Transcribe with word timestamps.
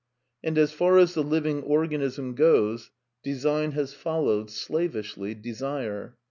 And 0.43 0.57
as 0.57 0.71
far 0.71 0.97
as 0.97 1.13
the 1.13 1.21
living 1.21 1.61
organism 1.61 2.33
goes, 2.33 2.89
design 3.23 3.73
has 3.73 3.93
followed, 3.93 4.49
slavishly, 4.49 5.35
desire. 5.35 6.15